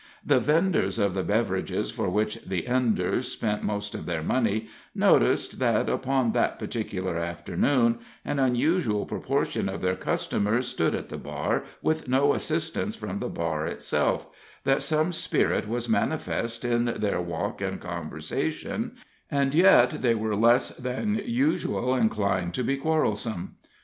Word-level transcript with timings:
The 0.25 0.39
venders 0.39 0.97
of 0.97 1.13
the 1.13 1.21
beverages 1.21 1.91
for 1.91 2.09
which 2.09 2.43
the 2.43 2.65
Enders 2.67 3.27
spent 3.33 3.61
most 3.61 3.93
of 3.93 4.07
their 4.07 4.23
money 4.23 4.67
noticed 4.95 5.59
that, 5.59 5.87
upon 5.89 6.31
that 6.31 6.57
particular 6.57 7.19
afternoon, 7.19 7.99
an 8.25 8.39
unusual 8.39 9.05
proportion 9.05 9.69
of 9.69 9.81
their 9.83 9.95
customers 9.95 10.67
stood 10.67 10.95
at 10.95 11.09
the 11.09 11.19
bar 11.19 11.65
with 11.83 12.07
no 12.07 12.33
assistance 12.33 12.95
from 12.95 13.19
the 13.19 13.29
bar 13.29 13.67
itself, 13.67 14.27
that 14.63 14.81
some 14.81 15.11
spirit 15.11 15.67
was 15.67 15.87
manifest 15.87 16.65
in 16.65 16.85
their 16.85 17.21
walk 17.21 17.61
and 17.61 17.79
conversation, 17.79 18.93
and 19.29 19.53
yet 19.53 20.01
they 20.01 20.15
were 20.15 20.35
less 20.35 20.69
than 20.77 21.21
usual 21.27 21.93
inclined 21.93 22.55
to 22.55 22.63
be 22.63 22.75
quarrelsome. 22.75 23.55